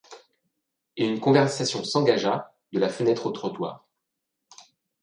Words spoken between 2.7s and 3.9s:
de la fenêtre au trottoir.